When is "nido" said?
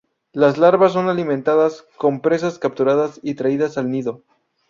3.91-4.23